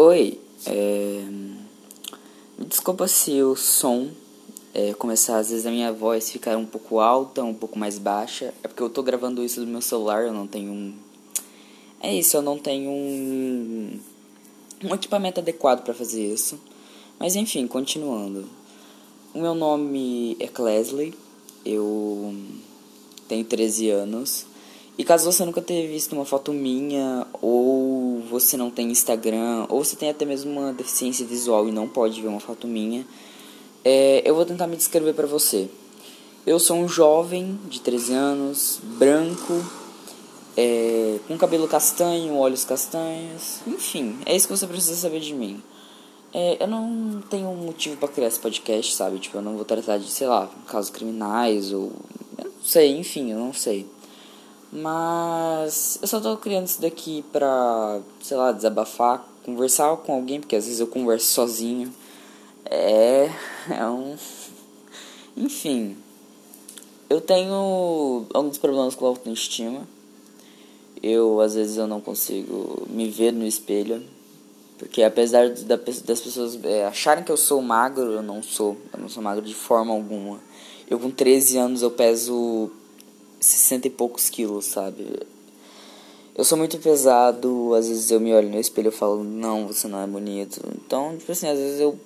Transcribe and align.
Oi, 0.00 0.40
é... 0.64 1.24
me 2.56 2.64
desculpa 2.68 3.08
se 3.08 3.42
o 3.42 3.56
som 3.56 4.08
é, 4.72 4.94
começar, 4.94 5.38
às 5.38 5.50
vezes 5.50 5.66
a 5.66 5.72
minha 5.72 5.92
voz 5.92 6.30
ficar 6.30 6.56
um 6.56 6.64
pouco 6.64 7.00
alta, 7.00 7.42
um 7.42 7.52
pouco 7.52 7.76
mais 7.76 7.98
baixa. 7.98 8.54
É 8.62 8.68
porque 8.68 8.80
eu 8.80 8.88
tô 8.88 9.02
gravando 9.02 9.42
isso 9.42 9.58
do 9.58 9.66
meu 9.66 9.80
celular, 9.82 10.22
eu 10.22 10.32
não 10.32 10.46
tenho 10.46 10.70
um. 10.70 10.94
É 12.00 12.14
isso, 12.14 12.36
eu 12.36 12.42
não 12.42 12.56
tenho 12.56 12.88
um, 12.88 13.98
um 14.84 14.94
equipamento 14.94 15.40
adequado 15.40 15.82
para 15.82 15.92
fazer 15.92 16.32
isso. 16.32 16.60
Mas 17.18 17.34
enfim, 17.34 17.66
continuando. 17.66 18.48
O 19.34 19.40
meu 19.40 19.56
nome 19.56 20.36
é 20.38 20.46
Clesley, 20.46 21.12
eu 21.66 22.36
tenho 23.26 23.44
13 23.44 23.90
anos. 23.90 24.46
E 24.98 25.04
caso 25.04 25.30
você 25.30 25.44
nunca 25.44 25.62
tenha 25.62 25.86
visto 25.86 26.12
uma 26.12 26.24
foto 26.24 26.52
minha, 26.52 27.24
ou 27.40 28.20
você 28.28 28.56
não 28.56 28.68
tem 28.68 28.90
Instagram, 28.90 29.64
ou 29.68 29.84
você 29.84 29.94
tem 29.94 30.10
até 30.10 30.24
mesmo 30.24 30.50
uma 30.50 30.72
deficiência 30.72 31.24
visual 31.24 31.68
e 31.68 31.72
não 31.72 31.86
pode 31.86 32.20
ver 32.20 32.26
uma 32.26 32.40
foto 32.40 32.66
minha, 32.66 33.06
é, 33.84 34.22
eu 34.24 34.34
vou 34.34 34.44
tentar 34.44 34.66
me 34.66 34.76
descrever 34.76 35.14
para 35.14 35.26
você. 35.26 35.68
Eu 36.44 36.58
sou 36.58 36.76
um 36.76 36.88
jovem 36.88 37.56
de 37.68 37.80
13 37.80 38.12
anos, 38.12 38.80
branco, 38.82 39.64
é, 40.56 41.20
com 41.28 41.38
cabelo 41.38 41.68
castanho, 41.68 42.34
olhos 42.34 42.64
castanhos, 42.64 43.60
enfim, 43.68 44.18
é 44.26 44.34
isso 44.34 44.48
que 44.48 44.56
você 44.56 44.66
precisa 44.66 44.96
saber 44.96 45.20
de 45.20 45.32
mim. 45.32 45.62
É, 46.34 46.56
eu 46.60 46.66
não 46.66 47.22
tenho 47.30 47.54
motivo 47.54 47.96
para 47.96 48.08
criar 48.08 48.26
esse 48.26 48.40
podcast, 48.40 48.96
sabe? 48.96 49.20
Tipo, 49.20 49.38
eu 49.38 49.42
não 49.42 49.54
vou 49.54 49.64
tratar 49.64 49.98
de, 49.98 50.10
sei 50.10 50.26
lá, 50.26 50.50
casos 50.66 50.90
criminais 50.90 51.72
ou. 51.72 51.92
Eu 52.36 52.44
não 52.44 52.64
sei, 52.64 52.98
enfim, 52.98 53.30
eu 53.30 53.38
não 53.38 53.52
sei. 53.52 53.86
Mas 54.70 55.98
eu 56.02 56.08
só 56.08 56.20
tô 56.20 56.36
criando 56.36 56.66
isso 56.66 56.80
daqui 56.80 57.24
pra, 57.32 58.00
sei 58.22 58.36
lá, 58.36 58.52
desabafar, 58.52 59.26
conversar 59.44 59.96
com 59.98 60.12
alguém, 60.12 60.40
porque 60.40 60.56
às 60.56 60.64
vezes 60.64 60.80
eu 60.80 60.86
converso 60.86 61.26
sozinho. 61.26 61.92
É. 62.64 63.30
É 63.70 63.86
um. 63.86 64.16
Enfim. 65.36 65.96
Eu 67.08 67.20
tenho 67.20 68.26
alguns 68.32 68.58
problemas 68.58 68.94
com 68.94 69.06
a 69.06 69.08
autoestima. 69.08 69.86
Eu, 71.02 71.40
às 71.40 71.54
vezes, 71.54 71.76
eu 71.76 71.86
não 71.86 72.00
consigo 72.00 72.86
me 72.90 73.08
ver 73.08 73.32
no 73.32 73.46
espelho. 73.46 74.02
Porque 74.78 75.02
apesar 75.02 75.48
das 75.50 76.20
pessoas 76.20 76.58
é, 76.64 76.86
acharem 76.86 77.24
que 77.24 77.32
eu 77.32 77.36
sou 77.36 77.60
magro, 77.60 78.12
eu 78.12 78.22
não 78.22 78.42
sou. 78.42 78.76
Eu 78.92 79.00
não 79.00 79.08
sou 79.08 79.22
magro 79.22 79.44
de 79.44 79.54
forma 79.54 79.92
alguma. 79.92 80.40
Eu 80.88 80.98
com 80.98 81.10
13 81.10 81.58
anos 81.58 81.82
eu 81.82 81.90
peso 81.90 82.70
60 83.40 83.86
e 83.86 83.90
poucos 83.90 84.28
quilos, 84.28 84.66
sabe? 84.66 85.26
Eu 86.34 86.44
sou 86.44 86.56
muito 86.56 86.78
pesado, 86.78 87.74
às 87.74 87.88
vezes 87.88 88.10
eu 88.10 88.20
me 88.20 88.32
olho 88.32 88.48
no 88.48 88.60
espelho 88.60 88.88
e 88.88 88.92
falo, 88.92 89.24
não, 89.24 89.66
você 89.66 89.88
não 89.88 90.00
é 90.00 90.06
bonito. 90.06 90.60
Então, 90.76 91.16
tipo 91.16 91.32
assim, 91.32 91.48
às 91.48 91.58
vezes 91.58 91.80
eu 91.80 91.98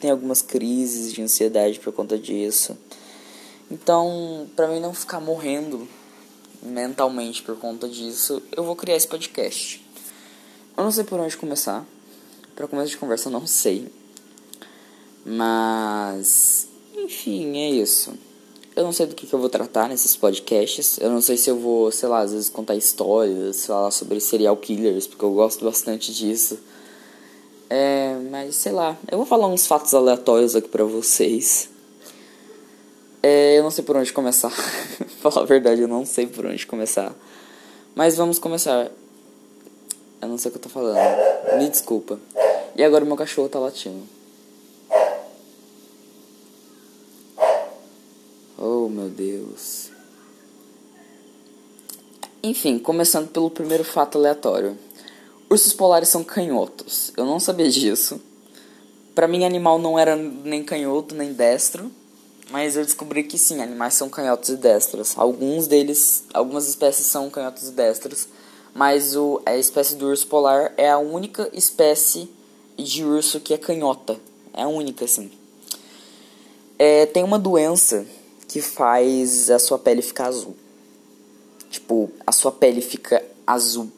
tenho 0.00 0.12
algumas 0.12 0.42
crises 0.42 1.12
de 1.12 1.22
ansiedade 1.22 1.78
por 1.78 1.92
conta 1.92 2.18
disso. 2.18 2.76
Então, 3.70 4.48
pra 4.56 4.68
mim 4.68 4.80
não 4.80 4.92
ficar 4.92 5.20
morrendo 5.20 5.86
mentalmente 6.62 7.42
por 7.42 7.56
conta 7.58 7.88
disso, 7.88 8.42
eu 8.56 8.64
vou 8.64 8.74
criar 8.74 8.96
esse 8.96 9.06
podcast. 9.06 9.84
Eu 10.76 10.84
não 10.84 10.90
sei 10.90 11.04
por 11.04 11.18
onde 11.20 11.36
começar. 11.36 11.86
Para 12.54 12.66
começo 12.66 12.90
de 12.90 12.96
conversa, 12.96 13.28
eu 13.28 13.32
não 13.32 13.46
sei. 13.46 13.86
Mas, 15.24 16.68
enfim, 16.94 17.56
é 17.58 17.70
isso. 17.70 18.14
Eu 18.76 18.84
não 18.84 18.92
sei 18.92 19.06
do 19.06 19.14
que, 19.14 19.26
que 19.26 19.34
eu 19.34 19.38
vou 19.38 19.48
tratar 19.48 19.88
nesses 19.88 20.14
podcasts. 20.14 20.98
Eu 21.00 21.08
não 21.08 21.22
sei 21.22 21.38
se 21.38 21.48
eu 21.48 21.58
vou, 21.58 21.90
sei 21.90 22.10
lá, 22.10 22.20
às 22.20 22.32
vezes 22.32 22.50
contar 22.50 22.74
histórias, 22.74 23.64
falar 23.64 23.90
sobre 23.90 24.20
serial 24.20 24.54
killers, 24.54 25.06
porque 25.06 25.24
eu 25.24 25.32
gosto 25.32 25.64
bastante 25.64 26.12
disso. 26.12 26.58
É, 27.70 28.14
mas 28.30 28.54
sei 28.54 28.72
lá, 28.72 28.94
eu 29.10 29.16
vou 29.16 29.26
falar 29.26 29.46
uns 29.48 29.66
fatos 29.66 29.94
aleatórios 29.94 30.54
aqui 30.54 30.68
pra 30.68 30.84
vocês. 30.84 31.70
É, 33.22 33.58
eu 33.58 33.62
não 33.62 33.70
sei 33.70 33.82
por 33.82 33.96
onde 33.96 34.12
começar. 34.12 34.50
falar 35.22 35.40
a 35.40 35.46
verdade, 35.46 35.80
eu 35.80 35.88
não 35.88 36.04
sei 36.04 36.26
por 36.26 36.44
onde 36.44 36.66
começar. 36.66 37.14
Mas 37.94 38.14
vamos 38.14 38.38
começar. 38.38 38.90
Eu 40.20 40.28
não 40.28 40.36
sei 40.36 40.50
o 40.50 40.52
que 40.52 40.58
eu 40.58 40.62
tô 40.62 40.68
falando. 40.68 40.98
Me 41.58 41.70
desculpa. 41.70 42.20
E 42.76 42.84
agora 42.84 43.06
meu 43.06 43.16
cachorro 43.16 43.48
tá 43.48 43.58
latindo. 43.58 44.15
Enfim, 52.42 52.78
começando 52.78 53.28
pelo 53.28 53.50
primeiro 53.50 53.82
fato 53.82 54.18
aleatório. 54.18 54.78
Ursos 55.50 55.72
polares 55.72 56.08
são 56.08 56.22
canhotos. 56.22 57.12
Eu 57.16 57.24
não 57.24 57.40
sabia 57.40 57.68
disso. 57.68 58.20
Para 59.14 59.26
mim, 59.26 59.44
animal 59.44 59.78
não 59.78 59.98
era 59.98 60.14
nem 60.14 60.62
canhoto 60.62 61.14
nem 61.14 61.32
destro, 61.32 61.90
mas 62.50 62.76
eu 62.76 62.84
descobri 62.84 63.24
que 63.24 63.38
sim, 63.38 63.62
animais 63.62 63.94
são 63.94 64.08
canhotos 64.08 64.50
e 64.50 64.56
destros. 64.56 65.16
Alguns 65.16 65.66
deles, 65.66 66.24
algumas 66.34 66.68
espécies 66.68 67.06
são 67.06 67.30
canhotos 67.30 67.68
e 67.68 67.72
destros, 67.72 68.28
mas 68.74 69.16
o, 69.16 69.40
a 69.46 69.56
espécie 69.56 69.96
do 69.96 70.06
urso 70.06 70.26
polar 70.26 70.72
é 70.76 70.90
a 70.90 70.98
única 70.98 71.48
espécie 71.52 72.28
de 72.76 73.04
urso 73.04 73.40
que 73.40 73.54
é 73.54 73.58
canhota. 73.58 74.16
É 74.52 74.62
a 74.62 74.68
única, 74.68 75.04
assim. 75.06 75.30
É, 76.78 77.06
tem 77.06 77.24
uma 77.24 77.38
doença 77.38 78.06
que 78.48 78.60
faz 78.60 79.50
a 79.50 79.58
sua 79.58 79.78
pele 79.78 80.02
ficar 80.02 80.26
azul. 80.26 80.56
Tipo, 81.70 82.10
a 82.26 82.32
sua 82.32 82.52
pele 82.52 82.80
fica 82.80 83.22
azul. 83.46 83.90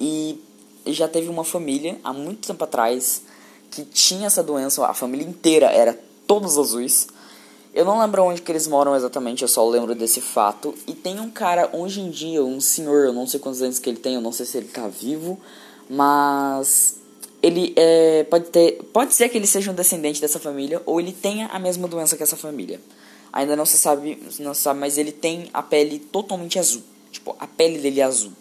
E 0.00 0.38
já 0.86 1.08
teve 1.08 1.28
uma 1.28 1.44
família, 1.44 1.98
há 2.02 2.12
muito 2.12 2.46
tempo 2.46 2.64
atrás, 2.64 3.22
que 3.70 3.84
tinha 3.84 4.26
essa 4.26 4.42
doença. 4.42 4.84
A 4.86 4.94
família 4.94 5.26
inteira 5.26 5.66
era 5.66 5.98
todos 6.26 6.58
azuis. 6.58 7.08
Eu 7.74 7.84
não 7.84 7.98
lembro 7.98 8.22
onde 8.24 8.42
que 8.42 8.52
eles 8.52 8.66
moram 8.66 8.94
exatamente, 8.94 9.42
eu 9.42 9.48
só 9.48 9.66
lembro 9.66 9.94
desse 9.94 10.20
fato. 10.20 10.74
E 10.86 10.92
tem 10.92 11.18
um 11.20 11.30
cara, 11.30 11.70
hoje 11.72 12.00
em 12.00 12.10
dia, 12.10 12.44
um 12.44 12.60
senhor, 12.60 13.06
eu 13.06 13.12
não 13.12 13.26
sei 13.26 13.40
quantos 13.40 13.62
anos 13.62 13.78
que 13.78 13.88
ele 13.88 13.98
tem, 13.98 14.14
eu 14.14 14.20
não 14.20 14.32
sei 14.32 14.44
se 14.44 14.58
ele 14.58 14.68
tá 14.68 14.86
vivo, 14.88 15.40
mas 15.88 17.00
ele 17.42 17.72
é, 17.76 18.24
pode 18.24 18.50
ter, 18.50 18.82
pode 18.92 19.14
ser 19.14 19.28
que 19.30 19.38
ele 19.38 19.46
seja 19.46 19.70
um 19.70 19.74
descendente 19.74 20.20
dessa 20.20 20.38
família 20.38 20.82
ou 20.84 21.00
ele 21.00 21.12
tenha 21.12 21.46
a 21.46 21.58
mesma 21.58 21.88
doença 21.88 22.16
que 22.16 22.22
essa 22.22 22.36
família. 22.36 22.78
Ainda 23.32 23.56
não 23.56 23.64
se 23.64 23.78
sabe, 23.78 24.22
não 24.40 24.52
se 24.52 24.60
sabe, 24.60 24.78
mas 24.78 24.98
ele 24.98 25.10
tem 25.10 25.48
a 25.54 25.62
pele 25.62 25.98
totalmente 25.98 26.58
azul. 26.58 26.82
Tipo, 27.10 27.34
a 27.38 27.46
pele 27.46 27.78
dele 27.78 28.00
é 28.00 28.04
azul. 28.04 28.32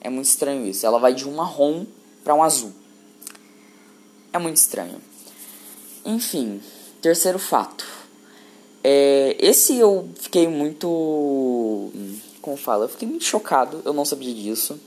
É 0.00 0.10
muito 0.10 0.26
estranho 0.26 0.66
isso. 0.66 0.84
Ela 0.84 0.98
vai 0.98 1.14
de 1.14 1.28
um 1.28 1.34
marrom 1.36 1.86
para 2.24 2.34
um 2.34 2.42
azul. 2.42 2.72
É 4.32 4.38
muito 4.38 4.56
estranho. 4.56 5.00
Enfim, 6.04 6.60
terceiro 7.00 7.38
fato. 7.38 7.86
É, 8.82 9.36
esse 9.38 9.76
eu 9.76 10.08
fiquei 10.16 10.48
muito. 10.48 11.90
Como 12.40 12.56
fala? 12.56 12.86
Eu 12.86 12.88
fiquei 12.88 13.06
muito 13.06 13.24
chocado. 13.24 13.80
Eu 13.84 13.92
não 13.92 14.04
sabia 14.04 14.34
disso. 14.34 14.80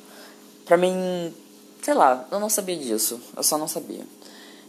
Pra 0.66 0.76
mim, 0.76 1.34
sei 1.82 1.94
lá, 1.94 2.28
eu 2.30 2.40
não 2.40 2.50
sabia 2.50 2.76
disso. 2.76 3.22
Eu 3.38 3.44
só 3.44 3.58
não 3.58 3.68
sabia. 3.68 4.06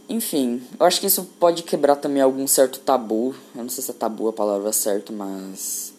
Enfim, 0.09 0.62
eu 0.78 0.87
acho 0.87 1.00
que 1.00 1.06
isso 1.06 1.28
pode 1.39 1.65
quebrar 1.65 1.97
também 1.97 2.22
algum 2.22 2.47
certo 2.47 2.78
tabu. 2.78 3.34
Eu 3.55 3.62
não 3.62 3.69
sei 3.69 3.83
se 3.83 3.91
é 3.91 3.94
tabu 3.94 4.28
a 4.28 4.33
palavra 4.33 4.72
certa, 4.72 5.12
mas. 5.12 5.93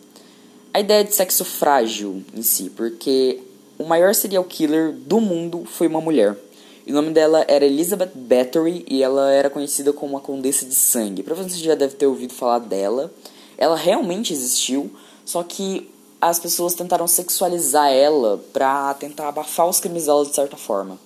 A 0.73 0.79
ideia 0.79 1.03
de 1.03 1.13
sexo 1.13 1.43
frágil 1.43 2.23
em 2.33 2.41
si, 2.41 2.69
porque 2.69 3.41
o 3.77 3.83
maior 3.83 4.13
serial 4.15 4.43
killer 4.43 4.93
do 4.93 5.19
mundo 5.19 5.65
foi 5.65 5.87
uma 5.87 5.99
mulher. 5.99 6.37
E 6.85 6.91
o 6.91 6.95
nome 6.95 7.11
dela 7.11 7.43
era 7.49 7.65
Elizabeth 7.65 8.11
Bathory 8.15 8.85
e 8.87 9.03
ela 9.03 9.29
era 9.29 9.49
conhecida 9.49 9.91
como 9.91 10.15
a 10.15 10.21
Condessa 10.21 10.65
de 10.65 10.73
Sangue. 10.73 11.21
Provavelmente 11.21 11.59
você 11.59 11.65
já 11.65 11.75
deve 11.75 11.95
ter 11.95 12.07
ouvido 12.07 12.33
falar 12.33 12.59
dela. 12.59 13.11
Ela 13.57 13.75
realmente 13.75 14.31
existiu, 14.31 14.89
só 15.25 15.43
que 15.43 15.91
as 16.21 16.39
pessoas 16.39 16.73
tentaram 16.73 17.05
sexualizar 17.05 17.91
ela 17.91 18.41
pra 18.53 18.93
tentar 18.93 19.27
abafar 19.27 19.67
os 19.67 19.81
crimes 19.81 20.05
dela 20.05 20.25
de 20.25 20.33
certa 20.33 20.55
forma. 20.55 20.97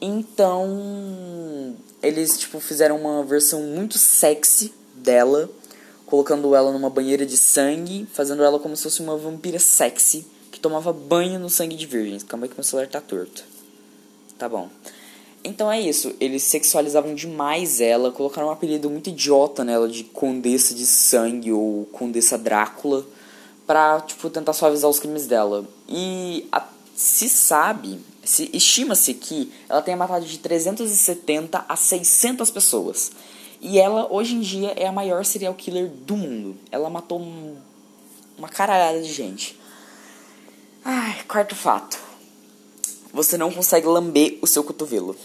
Então, 0.00 1.76
eles 2.02 2.38
tipo 2.38 2.58
fizeram 2.58 2.96
uma 2.96 3.22
versão 3.22 3.62
muito 3.62 3.98
sexy 3.98 4.72
dela, 4.94 5.50
colocando 6.06 6.54
ela 6.54 6.72
numa 6.72 6.88
banheira 6.88 7.26
de 7.26 7.36
sangue, 7.36 8.06
fazendo 8.12 8.42
ela 8.42 8.58
como 8.58 8.76
se 8.76 8.84
fosse 8.84 9.02
uma 9.02 9.16
vampira 9.16 9.58
sexy 9.58 10.26
que 10.50 10.58
tomava 10.58 10.92
banho 10.92 11.38
no 11.38 11.50
sangue 11.50 11.76
de 11.76 11.86
virgens. 11.86 12.22
Calma 12.22 12.46
aí 12.46 12.48
que 12.48 12.56
meu 12.56 12.64
celular 12.64 12.88
tá 12.88 13.00
torto. 13.00 13.44
Tá 14.38 14.48
bom. 14.48 14.70
Então 15.42 15.72
é 15.72 15.80
isso, 15.80 16.14
eles 16.20 16.42
sexualizavam 16.42 17.14
demais 17.14 17.80
ela, 17.80 18.12
colocaram 18.12 18.48
um 18.48 18.50
apelido 18.50 18.90
muito 18.90 19.08
idiota 19.08 19.64
nela 19.64 19.88
de 19.88 20.04
Condessa 20.04 20.74
de 20.74 20.84
Sangue 20.84 21.50
ou 21.50 21.86
Condessa 21.86 22.36
Drácula 22.36 23.06
pra, 23.66 24.00
tipo, 24.00 24.28
tentar 24.28 24.52
suavizar 24.52 24.90
os 24.90 24.98
crimes 24.98 25.26
dela. 25.26 25.64
E 25.88 26.46
a, 26.52 26.66
se 26.94 27.26
sabe, 27.28 28.00
estima-se 28.24 29.14
que 29.14 29.52
ela 29.68 29.82
tenha 29.82 29.96
matado 29.96 30.24
de 30.24 30.38
370 30.38 31.64
a 31.68 31.76
600 31.76 32.50
pessoas. 32.50 33.12
E 33.60 33.78
ela, 33.78 34.10
hoje 34.10 34.34
em 34.34 34.40
dia, 34.40 34.72
é 34.76 34.86
a 34.86 34.92
maior 34.92 35.24
serial 35.24 35.54
killer 35.54 35.88
do 35.88 36.16
mundo. 36.16 36.56
Ela 36.70 36.88
matou 36.88 37.20
um, 37.20 37.56
uma 38.38 38.48
caralhada 38.48 39.02
de 39.02 39.12
gente. 39.12 39.58
Ai, 40.84 41.22
quarto 41.28 41.54
fato. 41.54 41.98
Você 43.12 43.36
não 43.36 43.52
consegue 43.52 43.86
lamber 43.86 44.38
o 44.40 44.46
seu 44.46 44.64
cotovelo. 44.64 45.16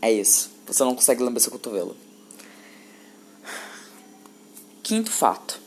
É 0.00 0.10
isso. 0.10 0.50
Você 0.66 0.84
não 0.84 0.94
consegue 0.94 1.22
lamber 1.22 1.42
seu 1.42 1.52
cotovelo. 1.52 1.96
Quinto 4.82 5.10
fato. 5.10 5.60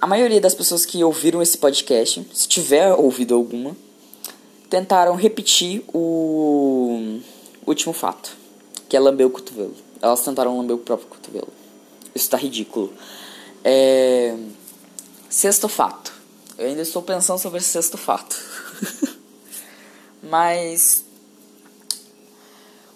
A 0.00 0.06
maioria 0.06 0.40
das 0.40 0.54
pessoas 0.54 0.86
que 0.86 1.02
ouviram 1.02 1.42
esse 1.42 1.58
podcast, 1.58 2.24
se 2.32 2.46
tiver 2.46 2.94
ouvido 2.94 3.34
alguma, 3.34 3.76
tentaram 4.68 5.14
repetir 5.14 5.82
o 5.92 7.20
último 7.66 7.92
fato, 7.92 8.36
que 8.88 8.96
é 8.96 9.00
lamber 9.00 9.26
o 9.26 9.30
cotovelo. 9.30 9.74
Elas 10.00 10.22
tentaram 10.22 10.56
lamber 10.56 10.76
o 10.76 10.78
próprio 10.78 11.08
cotovelo. 11.08 11.48
Isso 12.14 12.30
tá 12.30 12.36
ridículo. 12.36 12.92
É... 13.64 14.36
Sexto 15.28 15.68
fato. 15.68 16.12
Eu 16.56 16.66
ainda 16.68 16.82
estou 16.82 17.02
pensando 17.02 17.38
sobre 17.38 17.58
esse 17.58 17.68
sexto 17.68 17.96
fato. 17.96 18.36
Mas. 20.22 21.04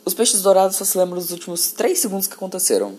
Os 0.05 0.15
peixes 0.15 0.43
dourados 0.43 0.77
só 0.77 0.85
se 0.85 0.99
lembram 0.99 1.21
dos 1.21 1.31
últimos 1.31 1.71
3 1.73 1.99
segundos 1.99 2.27
que 2.27 2.35
aconteceram. 2.35 2.97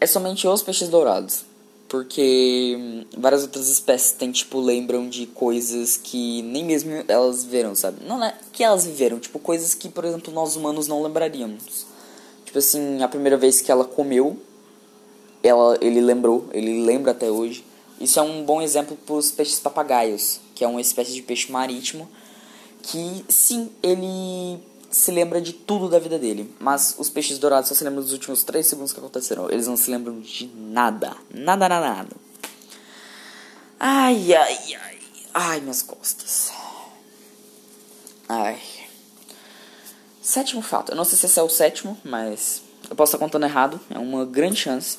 É 0.00 0.06
somente 0.06 0.46
os 0.46 0.62
peixes 0.62 0.88
dourados. 0.88 1.44
Porque 1.88 2.76
hum, 2.78 3.04
várias 3.16 3.42
outras 3.42 3.68
espécies 3.68 4.12
têm, 4.12 4.30
tipo, 4.30 4.60
lembram 4.60 5.08
de 5.08 5.26
coisas 5.26 5.96
que 5.96 6.42
nem 6.42 6.64
mesmo 6.64 6.90
elas 7.08 7.44
viveram, 7.44 7.74
sabe? 7.74 8.04
Não 8.06 8.22
é 8.22 8.34
que 8.52 8.62
elas 8.62 8.84
viveram, 8.84 9.18
tipo, 9.18 9.38
coisas 9.38 9.74
que, 9.74 9.88
por 9.88 10.04
exemplo, 10.04 10.32
nós 10.32 10.54
humanos 10.54 10.86
não 10.86 11.02
lembraríamos. 11.02 11.86
Tipo 12.44 12.58
assim, 12.58 13.02
a 13.02 13.08
primeira 13.08 13.36
vez 13.36 13.60
que 13.60 13.70
ela 13.70 13.84
comeu, 13.84 14.36
ela, 15.42 15.78
ele 15.80 16.00
lembrou, 16.00 16.46
ele 16.52 16.84
lembra 16.84 17.12
até 17.12 17.30
hoje. 17.30 17.64
Isso 18.00 18.18
é 18.18 18.22
um 18.22 18.44
bom 18.44 18.60
exemplo 18.60 18.96
para 19.06 19.14
os 19.14 19.30
peixes 19.30 19.58
papagaios, 19.58 20.40
que 20.54 20.64
é 20.64 20.68
uma 20.68 20.80
espécie 20.80 21.12
de 21.12 21.22
peixe 21.22 21.50
marítimo 21.50 22.08
que, 22.82 23.24
sim, 23.28 23.70
ele 23.82 24.58
se 24.90 25.10
lembra 25.10 25.40
de 25.40 25.52
tudo 25.52 25.88
da 25.88 25.98
vida 25.98 26.18
dele. 26.18 26.54
Mas 26.58 26.94
os 26.98 27.08
peixes 27.08 27.38
dourados 27.38 27.68
só 27.68 27.74
se 27.74 27.84
lembram 27.84 28.02
dos 28.02 28.12
últimos 28.12 28.42
3 28.42 28.66
segundos 28.66 28.92
que 28.92 28.98
aconteceram. 28.98 29.50
Eles 29.50 29.66
não 29.66 29.76
se 29.76 29.90
lembram 29.90 30.20
de 30.20 30.46
nada. 30.46 31.16
Nada, 31.30 31.68
nada, 31.68 31.88
nada. 31.88 32.16
Ai, 33.78 34.34
ai, 34.34 34.74
ai. 34.74 34.98
Ai, 35.34 35.60
minhas 35.60 35.82
costas. 35.82 36.50
Ai. 38.28 38.60
Sétimo 40.20 40.62
fato. 40.62 40.92
Eu 40.92 40.96
não 40.96 41.04
sei 41.04 41.16
se 41.16 41.26
esse 41.26 41.38
é 41.38 41.42
o 41.42 41.48
sétimo, 41.48 41.96
mas 42.04 42.62
eu 42.90 42.96
posso 42.96 43.10
estar 43.10 43.24
contando 43.24 43.44
errado. 43.44 43.80
É 43.90 43.98
uma 43.98 44.24
grande 44.24 44.56
chance. 44.56 44.98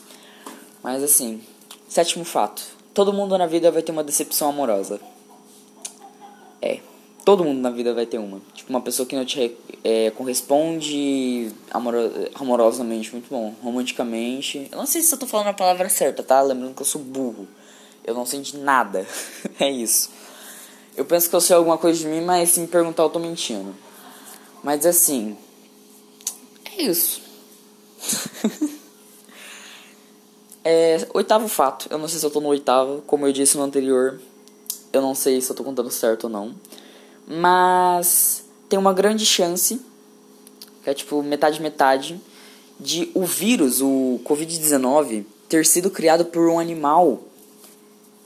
Mas 0.81 1.03
assim, 1.03 1.43
sétimo 1.87 2.23
fato. 2.23 2.63
Todo 2.93 3.13
mundo 3.13 3.37
na 3.37 3.45
vida 3.45 3.69
vai 3.71 3.81
ter 3.81 3.91
uma 3.91 4.03
decepção 4.03 4.49
amorosa. 4.49 4.99
É. 6.61 6.79
Todo 7.25 7.43
mundo 7.43 7.59
na 7.59 7.69
vida 7.69 7.93
vai 7.93 8.05
ter 8.05 8.17
uma. 8.17 8.41
Tipo, 8.53 8.69
uma 8.69 8.81
pessoa 8.81 9.05
que 9.05 9.15
não 9.15 9.25
te 9.25 9.55
é, 9.83 10.11
corresponde 10.11 11.51
amoro 11.71 12.29
amorosamente, 12.35 13.11
muito 13.11 13.29
bom. 13.29 13.53
Romanticamente. 13.61 14.67
Eu 14.71 14.77
não 14.77 14.85
sei 14.85 15.01
se 15.01 15.13
eu 15.13 15.17
tô 15.19 15.27
falando 15.27 15.47
a 15.47 15.53
palavra 15.53 15.89
certa, 15.89 16.23
tá? 16.23 16.41
Lembrando 16.41 16.75
que 16.75 16.81
eu 16.81 16.85
sou 16.85 17.01
burro. 17.01 17.47
Eu 18.03 18.13
não 18.13 18.25
sei 18.25 18.41
de 18.41 18.57
nada. 18.57 19.05
é 19.59 19.69
isso. 19.69 20.09
Eu 20.95 21.05
penso 21.05 21.29
que 21.29 21.35
eu 21.35 21.41
sei 21.41 21.55
alguma 21.55 21.77
coisa 21.77 21.99
de 21.99 22.07
mim, 22.07 22.21
mas 22.21 22.49
se 22.49 22.59
me 22.59 22.67
perguntar 22.67 23.03
eu 23.03 23.09
tô 23.09 23.19
mentindo. 23.19 23.75
Mas 24.63 24.85
assim. 24.85 25.37
É 26.65 26.81
isso. 26.81 27.21
é, 30.63 31.07
oitavo 31.13 31.47
fato. 31.47 31.87
Eu 31.89 31.97
não 31.97 32.07
sei 32.07 32.19
se 32.19 32.25
eu 32.25 32.31
tô 32.31 32.41
no 32.41 32.49
oitavo. 32.49 33.01
Como 33.05 33.27
eu 33.27 33.31
disse 33.31 33.57
no 33.57 33.63
anterior, 33.63 34.19
eu 34.91 35.01
não 35.01 35.13
sei 35.13 35.39
se 35.39 35.49
eu 35.51 35.55
tô 35.55 35.63
contando 35.63 35.91
certo 35.91 36.25
ou 36.25 36.29
não. 36.29 36.55
Mas 37.29 38.43
tem 38.67 38.79
uma 38.79 38.91
grande 38.91 39.25
chance, 39.25 39.79
que 40.83 40.89
é 40.89 40.93
tipo 40.95 41.21
metade 41.21 41.61
metade, 41.61 42.19
de 42.79 43.11
o 43.13 43.23
vírus, 43.23 43.81
o 43.81 44.19
Covid-19, 44.25 45.25
ter 45.47 45.65
sido 45.65 45.91
criado 45.91 46.25
por 46.25 46.49
um 46.49 46.57
animal 46.57 47.23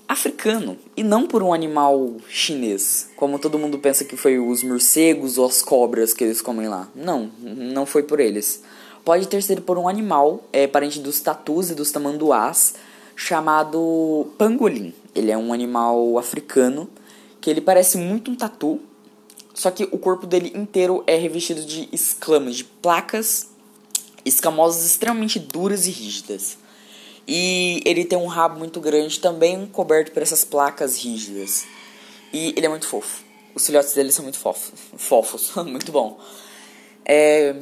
africano 0.08 0.78
e 0.96 1.04
não 1.04 1.28
por 1.28 1.42
um 1.42 1.54
animal 1.54 2.16
chinês, 2.30 3.10
como 3.16 3.40
todo 3.40 3.60
mundo 3.60 3.80
pensa 3.80 4.06
que 4.06 4.16
foi 4.16 4.40
os 4.40 4.64
morcegos 4.64 5.38
ou 5.38 5.46
as 5.46 5.62
cobras 5.62 6.14
que 6.14 6.24
eles 6.24 6.42
comem 6.42 6.68
lá. 6.68 6.88
Não, 6.96 7.32
não 7.40 7.86
foi 7.86 8.04
por 8.04 8.20
eles. 8.20 8.64
Pode 9.04 9.28
ter 9.28 9.44
sido 9.44 9.62
por 9.62 9.78
um 9.78 9.88
animal, 9.88 10.44
é 10.54 10.66
parente 10.66 11.00
dos 11.00 11.20
tatus 11.20 11.70
e 11.70 11.76
dos 11.76 11.92
tamanduás, 11.92 12.76
chamado 13.16 14.28
pangolim. 14.38 14.94
Ele 15.14 15.32
é 15.32 15.38
um 15.38 15.52
animal 15.52 16.18
africano 16.18 16.88
que 17.42 17.50
ele 17.50 17.60
parece 17.60 17.98
muito 17.98 18.32
um 18.32 18.36
tatu, 18.36 18.80
só 19.54 19.70
que 19.70 19.84
o 19.92 19.98
corpo 19.98 20.26
dele 20.26 20.52
inteiro 20.56 21.04
é 21.06 21.16
revestido 21.16 21.64
de 21.64 21.88
escamas, 21.92 22.58
de 22.58 22.64
placas 22.64 23.50
escamosas 24.26 24.86
extremamente 24.86 25.40
duras 25.40 25.86
e 25.86 25.92
rígidas. 25.92 26.58
E 27.28 27.82
ele 27.86 28.04
tem 28.04 28.18
um 28.18 28.28
rabo 28.28 28.58
muito 28.58 28.80
grande, 28.80 29.20
também 29.20 29.66
coberto 29.68 30.12
por 30.12 30.22
essas 30.22 30.44
placas 30.44 30.98
rígidas. 30.98 31.66
E 32.32 32.54
ele 32.56 32.66
é 32.66 32.70
muito 32.70 32.88
fofo. 32.88 33.24
Os 33.56 33.66
filhotes 33.66 33.94
dele 33.94 34.12
são 34.12 34.24
muito 34.24 34.40
fofos. 34.40 34.72
Fofos, 34.98 35.52
muito 35.66 35.92
bom. 35.92 36.20
É. 37.06 37.56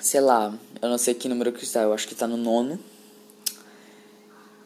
Sei 0.00 0.20
lá, 0.20 0.52
eu 0.80 0.88
não 0.88 0.96
sei 0.96 1.12
que 1.12 1.28
número 1.28 1.52
que 1.52 1.62
está, 1.62 1.82
eu 1.82 1.92
acho 1.92 2.06
que 2.06 2.14
está 2.14 2.26
no 2.26 2.36
nono. 2.36 2.78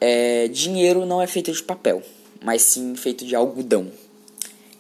É, 0.00 0.49
dinheiro 0.49 1.05
não 1.05 1.21
é 1.21 1.26
feito 1.26 1.50
de 1.50 1.62
papel, 1.62 2.03
mas 2.43 2.62
sim 2.62 2.94
feito 2.94 3.25
de 3.25 3.35
algodão. 3.35 3.91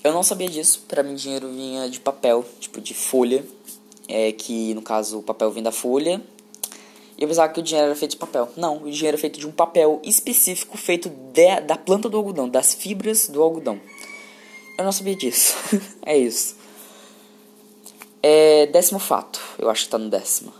Eu 0.04 0.12
não 0.12 0.22
sabia 0.22 0.50
disso, 0.50 0.84
para 0.86 1.02
mim 1.02 1.14
dinheiro 1.14 1.48
vinha 1.48 1.88
de 1.88 1.98
papel, 1.98 2.44
tipo 2.60 2.78
de 2.78 2.92
folha, 2.92 3.42
é 4.06 4.32
que 4.32 4.74
no 4.74 4.82
caso 4.82 5.20
o 5.20 5.22
papel 5.22 5.50
vem 5.50 5.62
da 5.62 5.72
folha. 5.72 6.22
E 7.16 7.22
eu 7.22 7.28
pensava 7.28 7.50
que 7.50 7.58
o 7.58 7.62
dinheiro 7.62 7.86
era 7.86 7.96
feito 7.96 8.10
de 8.10 8.18
papel. 8.18 8.50
Não, 8.54 8.82
o 8.82 8.90
dinheiro 8.90 9.16
é 9.16 9.18
feito 9.18 9.40
de 9.40 9.46
um 9.46 9.50
papel 9.50 10.02
específico 10.04 10.76
feito 10.76 11.08
de, 11.08 11.60
da 11.62 11.78
planta 11.78 12.10
do 12.10 12.18
algodão, 12.18 12.46
das 12.46 12.74
fibras 12.74 13.28
do 13.28 13.42
algodão. 13.42 13.80
Eu 14.76 14.84
não 14.84 14.92
sabia 14.92 15.16
disso. 15.16 15.54
é 16.04 16.18
isso. 16.18 16.56
É, 18.22 18.66
décimo 18.66 18.98
fato, 18.98 19.40
eu 19.58 19.70
acho 19.70 19.84
que 19.84 19.90
tá 19.90 19.96
no 19.96 20.10
décimo. 20.10 20.52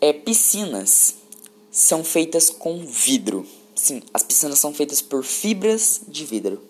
É, 0.00 0.10
piscinas 0.10 1.16
são 1.70 2.02
feitas 2.02 2.48
com 2.48 2.78
vidro. 2.86 3.46
Sim, 3.74 4.02
as 4.14 4.22
piscinas 4.22 4.58
são 4.58 4.72
feitas 4.72 5.02
por 5.02 5.22
fibras 5.22 6.00
de 6.08 6.24
vidro. 6.24 6.62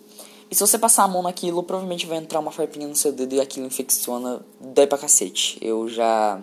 E 0.50 0.54
se 0.54 0.60
você 0.60 0.78
passar 0.78 1.04
a 1.04 1.08
mão 1.08 1.22
naquilo, 1.22 1.62
provavelmente 1.62 2.06
vai 2.06 2.18
entrar 2.18 2.40
uma 2.40 2.52
farpinha 2.52 2.86
no 2.86 2.94
seu 2.94 3.12
dedo 3.12 3.34
e 3.34 3.40
aquilo 3.40 3.66
infecciona, 3.66 4.44
dói 4.60 4.86
pra 4.86 4.98
cacete. 4.98 5.58
Eu 5.60 5.88
já 5.88 6.40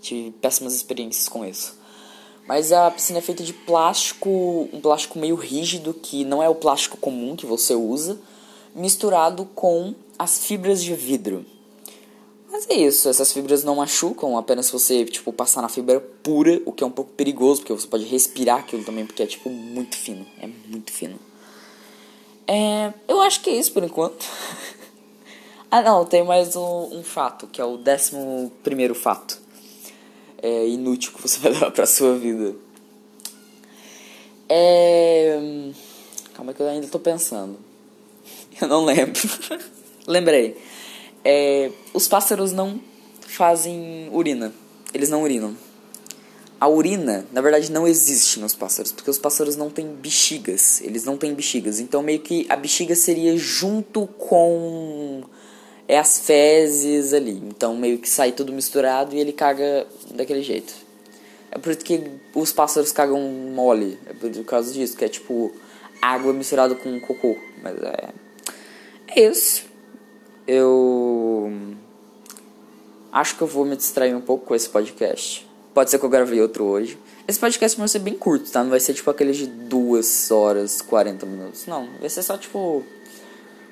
tive 0.00 0.30
péssimas 0.32 0.74
experiências 0.74 1.28
com 1.28 1.44
isso. 1.44 1.76
Mas 2.46 2.72
a 2.72 2.90
piscina 2.90 3.18
é 3.18 3.22
feita 3.22 3.42
de 3.42 3.52
plástico, 3.52 4.68
um 4.72 4.80
plástico 4.80 5.18
meio 5.18 5.34
rígido, 5.34 5.94
que 5.94 6.24
não 6.24 6.42
é 6.42 6.48
o 6.48 6.54
plástico 6.54 6.96
comum 6.98 7.34
que 7.34 7.46
você 7.46 7.74
usa, 7.74 8.18
misturado 8.74 9.48
com 9.54 9.94
as 10.18 10.44
fibras 10.44 10.82
de 10.82 10.94
vidro. 10.94 11.44
Mas 12.50 12.68
é 12.68 12.74
isso, 12.74 13.08
essas 13.08 13.32
fibras 13.32 13.64
não 13.64 13.76
machucam, 13.76 14.36
apenas 14.36 14.66
se 14.66 14.72
você, 14.72 15.04
tipo, 15.04 15.32
passar 15.32 15.60
na 15.60 15.68
fibra 15.68 16.00
pura, 16.00 16.60
o 16.64 16.70
que 16.70 16.84
é 16.84 16.86
um 16.86 16.90
pouco 16.90 17.10
perigoso, 17.12 17.62
porque 17.62 17.72
você 17.72 17.86
pode 17.86 18.04
respirar 18.04 18.60
aquilo 18.60 18.84
também, 18.84 19.04
porque 19.04 19.22
é, 19.22 19.26
tipo, 19.26 19.50
muito 19.50 19.96
fino. 19.96 20.24
É 20.40 20.46
muito 20.68 20.92
fino. 20.92 21.18
É, 22.46 22.92
eu 23.08 23.20
acho 23.22 23.40
que 23.40 23.50
é 23.50 23.54
isso 23.54 23.72
por 23.72 23.82
enquanto. 23.82 24.26
ah, 25.70 25.82
não, 25.82 26.04
tem 26.04 26.22
mais 26.22 26.56
um, 26.56 26.98
um, 26.98 27.02
fato, 27.02 27.46
que 27.46 27.60
é 27.60 27.64
o 27.64 27.76
décimo 27.76 28.52
primeiro 28.62 28.94
fato. 28.94 29.40
É 30.42 30.68
inútil 30.68 31.12
que 31.12 31.22
você 31.22 31.38
vai 31.40 31.52
levar 31.52 31.70
pra 31.70 31.86
sua 31.86 32.16
vida. 32.16 32.54
É. 34.48 35.38
Calma 36.34 36.52
que 36.52 36.60
eu 36.60 36.68
ainda 36.68 36.86
tô 36.86 36.98
pensando. 36.98 37.58
Eu 38.60 38.68
não 38.68 38.84
lembro. 38.84 39.20
Lembrei. 40.06 40.56
É, 41.24 41.70
os 41.94 42.06
pássaros 42.06 42.52
não 42.52 42.80
fazem 43.20 44.10
urina. 44.12 44.52
Eles 44.92 45.08
não 45.08 45.22
urinam. 45.22 45.56
A 46.64 46.66
urina, 46.66 47.26
na 47.30 47.42
verdade, 47.42 47.70
não 47.70 47.86
existe 47.86 48.40
nos 48.40 48.54
pássaros, 48.54 48.90
porque 48.90 49.10
os 49.10 49.18
pássaros 49.18 49.54
não 49.54 49.68
têm 49.68 49.86
bexigas. 49.86 50.80
Eles 50.80 51.04
não 51.04 51.14
têm 51.14 51.34
bexigas. 51.34 51.78
Então, 51.78 52.02
meio 52.02 52.20
que 52.20 52.46
a 52.48 52.56
bexiga 52.56 52.96
seria 52.96 53.36
junto 53.36 54.06
com 54.06 55.24
é 55.86 55.98
as 55.98 56.20
fezes 56.20 57.12
ali. 57.12 57.32
Então, 57.32 57.76
meio 57.76 57.98
que 57.98 58.08
sai 58.08 58.32
tudo 58.32 58.50
misturado 58.50 59.14
e 59.14 59.20
ele 59.20 59.30
caga 59.30 59.86
daquele 60.14 60.42
jeito. 60.42 60.72
É 61.50 61.58
por 61.58 61.70
isso 61.70 61.84
que 61.84 62.02
os 62.34 62.50
pássaros 62.50 62.92
cagam 62.92 63.20
mole. 63.20 63.98
É 64.06 64.14
por 64.14 64.44
causa 64.46 64.72
disso, 64.72 64.96
que 64.96 65.04
é 65.04 65.08
tipo 65.10 65.52
água 66.00 66.32
misturada 66.32 66.74
com 66.74 66.98
cocô. 66.98 67.36
Mas 67.62 67.76
é. 67.76 68.08
É 69.08 69.20
isso. 69.20 69.66
Eu. 70.46 71.52
Acho 73.12 73.36
que 73.36 73.42
eu 73.42 73.46
vou 73.46 73.66
me 73.66 73.76
distrair 73.76 74.14
um 74.14 74.22
pouco 74.22 74.46
com 74.46 74.54
esse 74.54 74.70
podcast. 74.70 75.46
Pode 75.74 75.90
ser 75.90 75.98
que 75.98 76.04
eu 76.04 76.08
gravei 76.08 76.40
outro 76.40 76.64
hoje. 76.64 76.96
Esse 77.26 77.38
podcast 77.38 77.76
vai 77.76 77.88
ser 77.88 77.98
bem 77.98 78.14
curto, 78.14 78.48
tá? 78.48 78.62
Não 78.62 78.70
vai 78.70 78.78
ser 78.78 78.94
tipo 78.94 79.10
aqueles 79.10 79.36
de 79.36 79.48
2 79.48 80.30
horas, 80.30 80.80
40 80.80 81.26
minutos. 81.26 81.66
Não, 81.66 81.88
vai 81.98 82.08
ser 82.08 82.22
só 82.22 82.38
tipo. 82.38 82.84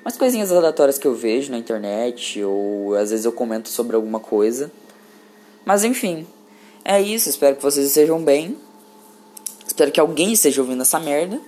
Umas 0.03 0.17
coisinhas 0.17 0.51
aleatórias 0.51 0.97
que 0.97 1.07
eu 1.07 1.15
vejo 1.15 1.49
na 1.49 1.57
internet, 1.57 2.43
ou 2.43 2.93
às 2.93 3.11
vezes 3.11 3.25
eu 3.25 3.31
comento 3.31 3.69
sobre 3.69 3.95
alguma 3.95 4.19
coisa. 4.19 4.69
Mas 5.63 5.85
enfim, 5.85 6.27
é 6.83 7.01
isso. 7.01 7.29
Espero 7.29 7.55
que 7.55 7.63
vocês 7.63 7.87
estejam 7.87 8.21
bem. 8.21 8.57
Espero 9.65 9.89
que 9.89 9.99
alguém 9.99 10.33
esteja 10.33 10.61
ouvindo 10.61 10.81
essa 10.81 10.99
merda. 10.99 11.39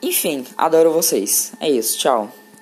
Enfim, 0.00 0.46
adoro 0.56 0.90
vocês. 0.90 1.52
É 1.60 1.68
isso, 1.68 1.98
tchau. 1.98 2.32